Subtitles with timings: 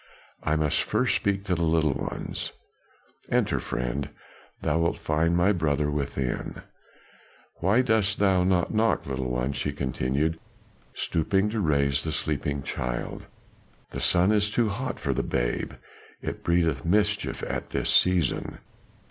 [0.41, 2.53] "I must first speak to the little ones.
[3.29, 4.09] Enter, friend,
[4.63, 6.63] thou wilt find my brother within.
[7.57, 10.39] Why didst thou not knock, little one?" she continued,
[10.95, 13.27] stooping to raise the sleeping child,
[13.91, 15.73] "the sun is too hot for the babe;
[16.23, 18.57] it breedeth mischief at this season.